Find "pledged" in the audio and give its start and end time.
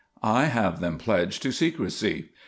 0.97-1.43